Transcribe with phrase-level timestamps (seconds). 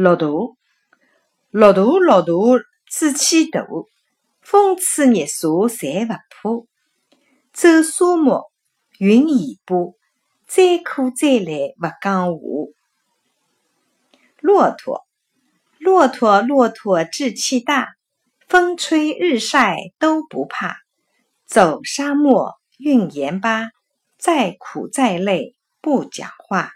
[0.00, 0.56] 骆驼
[1.50, 3.66] 骆驼骆驼志气大
[4.40, 6.62] 风吹日晒侪勿怕
[7.52, 8.44] 走沙漠
[9.00, 9.74] 运尾巴
[10.46, 12.38] 再苦再累不讲话。
[14.40, 15.04] 骆驼
[15.80, 17.88] 骆驼骆驼志气大。
[18.46, 20.76] 风吹日晒都不怕。
[21.44, 23.70] 走沙漠运盐巴。
[24.16, 26.70] 再苦再累不讲话